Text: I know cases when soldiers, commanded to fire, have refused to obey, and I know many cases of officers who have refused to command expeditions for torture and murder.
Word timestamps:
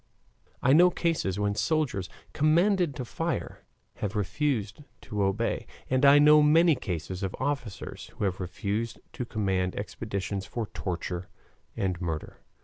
I 0.63 0.73
know 0.73 0.89
cases 0.89 1.37
when 1.37 1.53
soldiers, 1.53 2.09
commanded 2.33 2.95
to 2.95 3.05
fire, 3.05 3.59
have 3.97 4.15
refused 4.15 4.81
to 5.01 5.21
obey, 5.21 5.67
and 5.91 6.03
I 6.03 6.17
know 6.17 6.41
many 6.41 6.73
cases 6.73 7.21
of 7.21 7.35
officers 7.39 8.07
who 8.17 8.23
have 8.23 8.39
refused 8.39 8.99
to 9.13 9.25
command 9.25 9.75
expeditions 9.75 10.47
for 10.47 10.65
torture 10.65 11.29
and 11.77 12.01
murder. 12.01 12.39